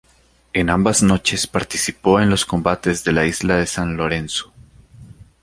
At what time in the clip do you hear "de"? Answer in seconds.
3.03-3.11